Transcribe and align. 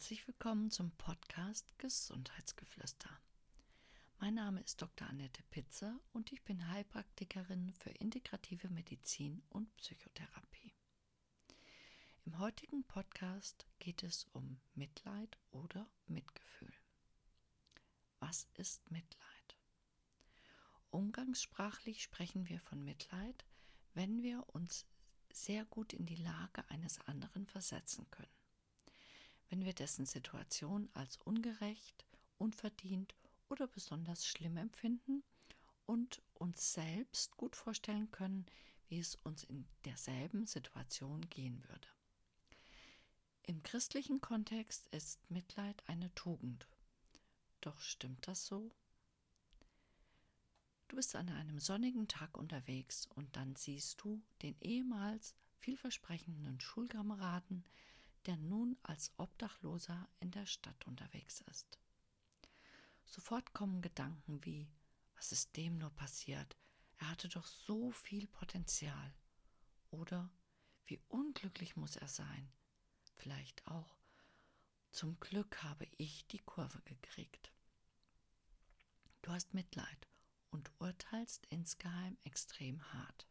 Herzlich 0.00 0.26
willkommen 0.26 0.70
zum 0.70 0.92
Podcast 0.92 1.78
Gesundheitsgeflüster. 1.78 3.10
Mein 4.18 4.32
Name 4.32 4.62
ist 4.62 4.80
Dr. 4.80 5.06
Annette 5.06 5.42
Pitzer 5.50 6.00
und 6.14 6.32
ich 6.32 6.42
bin 6.42 6.70
Heilpraktikerin 6.70 7.74
für 7.74 7.90
integrative 7.90 8.70
Medizin 8.70 9.42
und 9.50 9.76
Psychotherapie. 9.76 10.72
Im 12.24 12.38
heutigen 12.38 12.82
Podcast 12.84 13.66
geht 13.78 14.02
es 14.02 14.24
um 14.32 14.58
Mitleid 14.74 15.36
oder 15.50 15.86
Mitgefühl. 16.06 16.72
Was 18.20 18.48
ist 18.54 18.90
Mitleid? 18.90 19.58
Umgangssprachlich 20.88 22.02
sprechen 22.02 22.48
wir 22.48 22.60
von 22.60 22.82
Mitleid, 22.82 23.44
wenn 23.92 24.22
wir 24.22 24.48
uns 24.54 24.86
sehr 25.30 25.66
gut 25.66 25.92
in 25.92 26.06
die 26.06 26.16
Lage 26.16 26.66
eines 26.70 26.98
anderen 27.02 27.46
versetzen 27.46 28.10
können 28.10 28.39
wenn 29.50 29.64
wir 29.64 29.74
dessen 29.74 30.06
Situation 30.06 30.88
als 30.94 31.18
ungerecht, 31.18 32.06
unverdient 32.38 33.14
oder 33.48 33.66
besonders 33.66 34.24
schlimm 34.24 34.56
empfinden 34.56 35.22
und 35.86 36.22
uns 36.34 36.72
selbst 36.72 37.36
gut 37.36 37.56
vorstellen 37.56 38.10
können, 38.12 38.46
wie 38.88 39.00
es 39.00 39.16
uns 39.16 39.44
in 39.44 39.66
derselben 39.84 40.46
Situation 40.46 41.28
gehen 41.28 41.62
würde. 41.68 41.88
Im 43.42 43.62
christlichen 43.64 44.20
Kontext 44.20 44.86
ist 44.88 45.30
Mitleid 45.30 45.82
eine 45.88 46.14
Tugend. 46.14 46.68
Doch 47.60 47.80
stimmt 47.80 48.28
das 48.28 48.46
so? 48.46 48.70
Du 50.86 50.96
bist 50.96 51.14
an 51.16 51.28
einem 51.28 51.58
sonnigen 51.58 52.06
Tag 52.06 52.38
unterwegs 52.38 53.06
und 53.06 53.36
dann 53.36 53.56
siehst 53.56 54.00
du 54.02 54.22
den 54.42 54.56
ehemals 54.60 55.34
vielversprechenden 55.56 56.60
Schulkameraden, 56.60 57.64
der 58.26 58.36
nun 58.36 58.76
als 58.82 59.12
Obdachloser 59.16 60.08
in 60.20 60.30
der 60.30 60.46
Stadt 60.46 60.86
unterwegs 60.86 61.40
ist. 61.42 61.78
Sofort 63.04 63.52
kommen 63.52 63.82
Gedanken 63.82 64.44
wie, 64.44 64.70
was 65.16 65.32
ist 65.32 65.56
dem 65.56 65.78
nur 65.78 65.90
passiert? 65.90 66.56
Er 66.98 67.10
hatte 67.10 67.28
doch 67.28 67.46
so 67.46 67.90
viel 67.90 68.26
Potenzial. 68.26 69.14
Oder 69.90 70.30
wie 70.86 71.00
unglücklich 71.08 71.76
muss 71.76 71.96
er 71.96 72.08
sein? 72.08 72.52
Vielleicht 73.16 73.66
auch, 73.66 73.98
zum 74.92 75.18
Glück 75.20 75.62
habe 75.62 75.86
ich 75.96 76.26
die 76.28 76.38
Kurve 76.38 76.80
gekriegt. 76.82 77.52
Du 79.22 79.32
hast 79.32 79.54
Mitleid 79.54 80.08
und 80.50 80.70
urteilst 80.78 81.46
insgeheim 81.46 82.16
extrem 82.24 82.82
hart. 82.92 83.29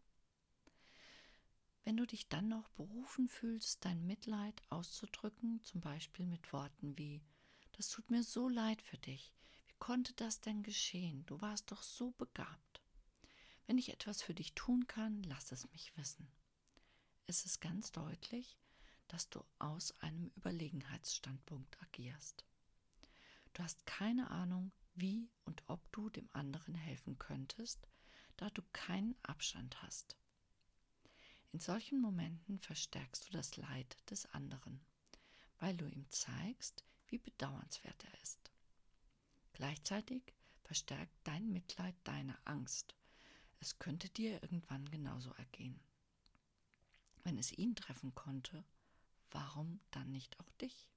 Wenn 1.84 1.98
du 1.98 2.06
dich 2.06 2.28
dann 2.30 2.50
noch 2.50 2.70
berufen 2.70 3.28
fühlst, 3.28 3.84
dein 3.86 4.06
Mitleid 4.06 4.62
auszudrücken, 4.70 5.62
zum 5.64 5.82
Beispiel 5.82 6.26
mit 6.26 6.52
Worten 6.54 6.98
wie 6.98 7.22
Das 7.74 7.90
tut 7.90 8.12
mir 8.12 8.24
so 8.24 8.50
leid 8.50 8.82
für 8.82 8.98
dich. 8.98 9.34
Wie 9.68 9.76
konnte 9.80 10.14
das 10.14 10.42
denn 10.42 10.64
geschehen? 10.64 11.26
Du 11.26 11.40
warst 11.42 11.72
doch 11.72 11.82
so 11.82 12.12
begabt. 12.12 12.82
Wenn 13.68 13.78
ich 13.78 13.90
etwas 13.94 14.22
für 14.22 14.34
dich 14.34 14.54
tun 14.54 14.88
kann, 14.88 15.24
lass 15.24 15.52
es 15.52 15.70
mich 15.72 15.96
wissen. 15.96 16.28
Es 17.28 17.46
ist 17.46 17.62
ganz 17.62 17.92
deutlich, 17.92 18.58
dass 19.08 19.30
du 19.30 19.44
aus 19.60 19.92
einem 20.02 20.32
Überlegenheitsstandpunkt 20.36 21.82
agierst. 21.82 22.46
Du 23.54 23.64
hast 23.64 23.86
keine 23.86 24.32
Ahnung, 24.32 24.72
wie 24.96 25.30
und 25.46 25.64
ob 25.68 25.92
du 25.92 26.10
dem 26.10 26.30
anderen 26.34 26.76
helfen 26.76 27.18
könntest, 27.18 27.88
da 28.38 28.50
du 28.50 28.62
keinen 28.74 29.16
Abstand 29.24 29.82
hast. 29.82 30.18
In 31.52 31.60
solchen 31.60 32.00
Momenten 32.00 32.60
verstärkst 32.60 33.28
du 33.28 33.32
das 33.32 33.58
Leid 33.58 33.98
des 34.10 34.26
anderen, 34.28 34.80
weil 35.58 35.76
du 35.76 35.88
ihm 35.88 36.08
zeigst, 36.10 36.84
wie 37.08 37.18
bedauernswert 37.18 38.04
er 38.04 38.22
ist. 38.22 38.52
Gleichzeitig 39.54 40.34
verstärkt 40.62 41.14
dein 41.24 41.52
Mitleid 41.52 41.96
deine 42.04 42.38
Angst. 42.46 42.96
Es 43.60 43.80
könnte 43.80 44.10
dir 44.10 44.42
irgendwann 44.44 44.86
genauso 44.90 45.32
ergehen. 45.34 45.80
Wenn 47.24 47.38
es 47.38 47.52
ihn 47.52 47.76
treffen 47.76 48.14
konnte, 48.14 48.64
warum 49.32 49.80
dann 49.92 50.12
nicht 50.12 50.40
auch 50.40 50.52
dich? 50.62 50.88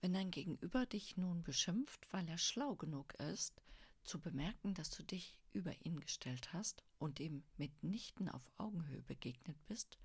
Wenn 0.00 0.12
dein 0.12 0.30
Gegenüber 0.30 0.84
dich 0.84 1.16
nun 1.16 1.42
beschimpft, 1.42 2.12
weil 2.12 2.28
er 2.28 2.38
schlau 2.38 2.74
genug 2.74 3.14
ist, 3.14 3.62
zu 4.06 4.20
bemerken, 4.20 4.74
dass 4.74 4.90
du 4.90 5.02
dich 5.02 5.38
über 5.52 5.74
ihn 5.84 6.00
gestellt 6.00 6.52
hast 6.52 6.84
und 6.98 7.20
ihm 7.20 7.42
mitnichten 7.56 8.28
auf 8.28 8.50
Augenhöhe 8.56 9.02
begegnet 9.02 9.56
bist, 9.66 9.98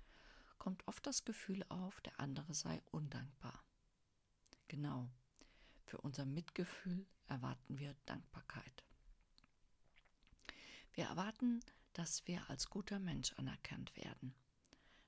kommt 0.58 0.86
oft 0.86 1.06
das 1.06 1.24
Gefühl 1.24 1.64
auf, 1.68 2.00
der 2.02 2.18
andere 2.20 2.54
sei 2.54 2.82
undankbar. 2.90 3.64
Genau, 4.68 5.10
für 5.86 5.98
unser 6.00 6.24
Mitgefühl 6.24 7.06
erwarten 7.26 7.78
wir 7.78 7.94
Dankbarkeit. 8.06 8.84
Wir 10.92 11.04
erwarten, 11.06 11.60
dass 11.92 12.26
wir 12.26 12.48
als 12.50 12.68
guter 12.68 12.98
Mensch 12.98 13.32
anerkannt 13.34 13.96
werden. 13.96 14.34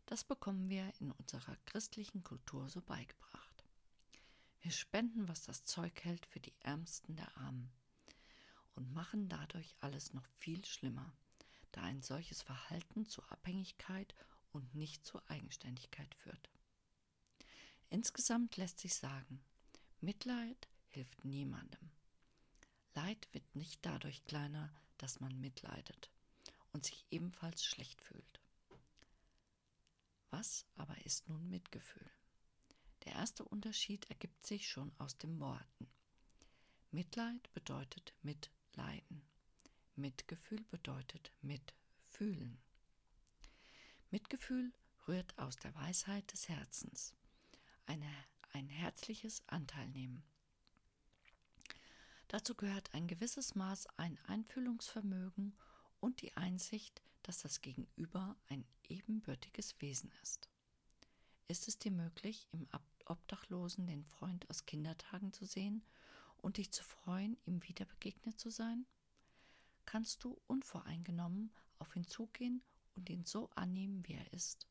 Das 0.07 0.25
bekommen 0.25 0.69
wir 0.69 0.93
in 1.01 1.13
unserer 1.13 1.57
christlichen 1.67 2.23
Kultur 2.23 2.69
so 2.69 2.81
beigebracht. 2.83 3.65
Wir 4.61 4.71
spenden, 4.71 5.29
was 5.29 5.43
das 5.43 5.65
Zeug 5.65 6.05
hält, 6.05 6.27
für 6.27 6.41
die 6.41 6.55
Ärmsten 6.61 7.17
der 7.17 7.37
Armen 7.37 7.71
und 8.75 8.93
machen 8.93 9.29
dadurch 9.29 9.75
alles 9.81 10.13
noch 10.13 10.27
viel 10.39 10.65
schlimmer, 10.65 11.13
da 11.73 11.83
ein 11.83 12.03
solches 12.03 12.43
Verhalten 12.43 13.07
zu 13.07 13.23
Abhängigkeit 13.25 14.15
und 14.53 14.75
nicht 14.75 15.05
zur 15.05 15.29
Eigenständigkeit 15.31 16.15
führt. 16.15 16.51
Insgesamt 17.91 18.57
lässt 18.57 18.81
sich 18.81 18.95
sagen, 18.95 19.43
Mitleid 20.01 20.69
hilft 20.89 21.25
niemandem. 21.25 21.91
Leid 22.95 23.29
wird 23.33 23.57
nicht 23.57 23.85
dadurch 23.85 24.25
kleiner, 24.25 24.73
dass 24.99 25.21
man 25.21 25.41
mitleidet 25.41 26.11
und 26.73 26.85
sich 26.85 27.07
ebenfalls 27.11 27.65
schlecht 27.65 28.01
fühlt. 28.01 28.41
Was 30.31 30.67
aber 30.77 31.05
ist 31.05 31.29
nun 31.29 31.49
Mitgefühl? 31.49 32.11
Der 33.05 33.13
erste 33.15 33.45
Unterschied 33.45 34.09
ergibt 34.11 34.47
sich 34.47 34.69
schon 34.69 34.93
aus 34.99 35.17
den 35.19 35.39
Worten. 35.39 35.89
Mitleid 36.91 37.53
bedeutet 37.53 38.15
mit 38.23 38.51
leiden. 38.77 39.23
Mitgefühl 39.97 40.63
bedeutet 40.71 41.33
mitfühlen. 41.43 42.59
Mitgefühl 44.11 44.73
rührt 45.07 45.39
aus 45.39 45.57
der 45.57 45.75
Weisheit 45.75 46.33
des 46.33 46.49
Herzens, 46.49 47.15
eine, 47.87 48.11
ein 48.53 48.69
herzliches 48.69 49.43
Anteilnehmen. 49.49 50.25
Dazu 52.29 52.55
gehört 52.55 52.93
ein 52.95 53.07
gewisses 53.07 53.55
Maß 53.55 53.87
ein 53.97 54.19
Einfühlungsvermögen 54.27 55.57
und 56.01 56.23
die 56.23 56.37
Einsicht, 56.37 57.03
dass 57.23 57.39
das 57.39 57.61
Gegenüber 57.61 58.37
ein 58.49 58.65
ebenbürtiges 58.89 59.81
Wesen 59.81 60.13
ist. 60.23 60.49
Ist 61.49 61.69
es 61.69 61.79
dir 61.79 61.93
möglich, 61.93 62.49
im 62.53 62.67
Obdachlosen 63.07 63.87
den 63.87 64.05
Freund 64.05 64.49
aus 64.51 64.67
Kindertagen 64.67 65.33
zu 65.33 65.45
sehen 65.45 65.85
und 66.45 66.59
dich 66.59 66.71
zu 66.71 66.85
freuen, 66.85 67.39
ihm 67.47 67.63
wieder 67.65 67.87
begegnet 67.87 68.39
zu 68.39 68.51
sein? 68.51 68.87
Kannst 69.87 70.25
du 70.25 70.39
unvoreingenommen 70.47 71.51
auf 71.79 71.97
ihn 71.97 72.07
zugehen 72.07 72.63
und 72.95 73.09
ihn 73.09 73.25
so 73.25 73.49
annehmen, 73.55 74.07
wie 74.07 74.13
er 74.13 74.33
ist? 74.35 74.69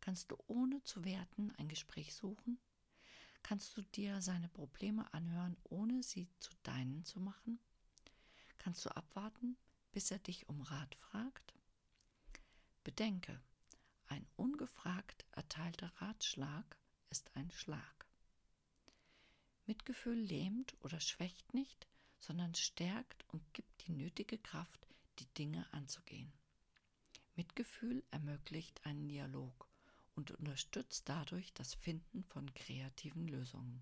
Kannst 0.00 0.30
du 0.30 0.36
ohne 0.46 0.82
zu 0.82 1.02
werten 1.04 1.52
ein 1.56 1.68
Gespräch 1.68 2.14
suchen? 2.14 2.58
Kannst 3.42 3.74
du 3.76 3.82
dir 3.82 4.20
seine 4.20 4.50
Probleme 4.50 5.12
anhören, 5.14 5.56
ohne 5.64 6.02
sie 6.02 6.28
zu 6.38 6.50
deinen 6.62 7.02
zu 7.04 7.18
machen? 7.18 7.58
Kannst 8.58 8.84
du 8.84 8.94
abwarten, 8.94 9.56
bis 9.92 10.10
er 10.10 10.18
dich 10.18 10.50
um 10.50 10.60
Rat 10.60 10.94
fragt? 10.94 11.54
Bedenke, 12.84 13.40
ein 14.08 14.26
ungefragt 14.36 15.24
erteilter 15.32 15.90
Ratschlag 15.96 16.76
ist 17.08 17.34
ein 17.36 17.50
Schlag. 17.50 18.09
Mitgefühl 19.70 20.18
lähmt 20.18 20.74
oder 20.80 20.98
schwächt 20.98 21.54
nicht, 21.54 21.86
sondern 22.18 22.56
stärkt 22.56 23.24
und 23.28 23.54
gibt 23.54 23.86
die 23.86 23.92
nötige 23.92 24.36
Kraft, 24.36 24.84
die 25.20 25.32
Dinge 25.34 25.64
anzugehen. 25.72 26.32
Mitgefühl 27.36 28.02
ermöglicht 28.10 28.84
einen 28.84 29.06
Dialog 29.06 29.68
und 30.16 30.32
unterstützt 30.32 31.08
dadurch 31.08 31.52
das 31.52 31.74
Finden 31.74 32.24
von 32.24 32.52
kreativen 32.52 33.28
Lösungen. 33.28 33.80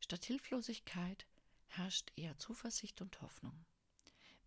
Statt 0.00 0.26
Hilflosigkeit 0.26 1.26
herrscht 1.68 2.12
eher 2.16 2.36
Zuversicht 2.36 3.00
und 3.00 3.22
Hoffnung. 3.22 3.64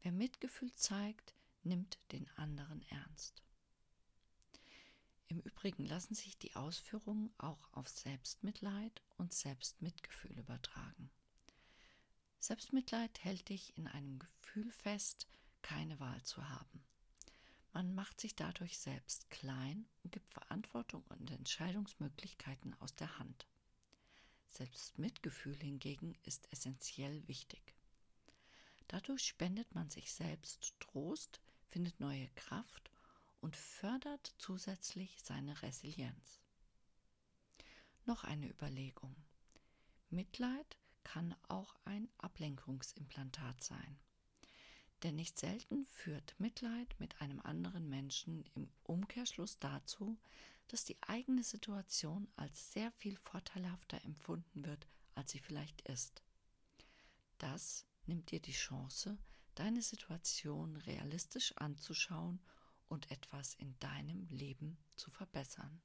Wer 0.03 0.11
Mitgefühl 0.11 0.71
zeigt, 0.73 1.33
nimmt 1.63 1.97
den 2.11 2.29
anderen 2.35 2.83
ernst. 2.89 3.41
Im 5.33 5.39
Übrigen 5.39 5.87
lassen 5.87 6.13
sich 6.13 6.37
die 6.37 6.55
Ausführungen 6.55 7.33
auch 7.39 7.73
auf 7.73 7.89
Selbstmitleid 7.89 9.01
und 9.17 9.33
Selbstmitgefühl 9.33 10.37
übertragen. 10.37 11.09
Selbstmitleid 12.37 13.23
hält 13.23 13.49
dich 13.49 13.75
in 13.75 13.87
einem 13.87 14.19
Gefühl 14.19 14.71
fest, 14.71 15.27
keine 15.63 15.99
Wahl 15.99 16.21
zu 16.21 16.47
haben. 16.49 16.85
Man 17.71 17.95
macht 17.95 18.21
sich 18.21 18.35
dadurch 18.35 18.77
selbst 18.77 19.31
klein 19.31 19.87
und 20.03 20.11
gibt 20.11 20.29
Verantwortung 20.29 21.03
und 21.09 21.31
Entscheidungsmöglichkeiten 21.31 22.79
aus 22.79 22.93
der 22.93 23.17
Hand. 23.17 23.47
Selbstmitgefühl 24.49 25.57
hingegen 25.57 26.15
ist 26.25 26.47
essentiell 26.51 27.27
wichtig. 27.27 27.73
Dadurch 28.87 29.23
spendet 29.25 29.73
man 29.73 29.89
sich 29.89 30.13
selbst 30.13 30.75
Trost, 30.79 31.41
findet 31.69 31.99
neue 31.99 32.29
Kraft 32.35 32.92
und 33.43 33.57
fördert 33.57 34.33
zusätzlich 34.37 35.17
seine 35.21 35.61
Resilienz. 35.61 36.39
Noch 38.05 38.23
eine 38.23 38.47
Überlegung. 38.49 39.13
Mitleid 40.09 40.77
kann 41.03 41.35
auch 41.49 41.75
ein 41.83 42.07
Ablenkungsimplantat 42.19 43.61
sein. 43.61 43.99
Denn 45.03 45.15
nicht 45.15 45.37
selten 45.37 45.83
führt 45.83 46.39
Mitleid 46.39 46.95
mit 46.99 47.19
einem 47.19 47.41
anderen 47.41 47.89
Menschen 47.89 48.45
im 48.55 48.71
Umkehrschluss 48.83 49.59
dazu, 49.59 50.17
dass 50.69 50.85
die 50.85 50.97
eigene 51.01 51.43
Situation 51.43 52.29
als 52.37 52.71
sehr 52.71 52.93
viel 52.93 53.17
vorteilhafter 53.17 54.01
empfunden 54.05 54.63
wird, 54.63 54.87
als 55.15 55.31
sie 55.31 55.39
vielleicht 55.39 55.81
ist. 55.81 56.23
Das 57.39 57.85
nimmt 58.05 58.31
dir 58.31 58.39
die 58.39 58.53
Chance, 58.53 59.17
deine 59.55 59.81
Situation 59.81 60.77
realistisch 60.77 61.51
anzuschauen 61.57 62.39
und 62.93 63.09
etwas 63.11 63.55
in 63.55 63.77
deinem 63.79 64.27
Leben 64.29 64.77
zu 64.95 65.09
verbessern. 65.09 65.81